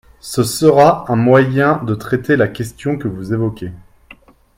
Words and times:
Ce 0.19 0.41
sera 0.43 1.05
un 1.11 1.15
moyen 1.15 1.77
de 1.83 1.93
traiter 1.93 2.35
la 2.35 2.47
question 2.47 2.97
que 2.97 3.07
vous 3.07 3.33
évoquez. 3.35 3.71